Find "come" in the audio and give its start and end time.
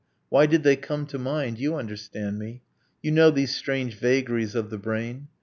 0.77-1.05